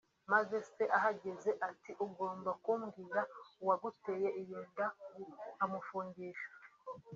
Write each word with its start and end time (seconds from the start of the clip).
Maze 0.31 0.55
se 0.75 0.83
ahageze 0.97 1.49
ati 1.69 1.91
“Ugomba 2.05 2.51
kumbwira 2.63 3.21
uwaguteye 3.61 4.27
iyo 4.41 4.59
nda 4.69 4.87
nkamufungisha 5.53 6.49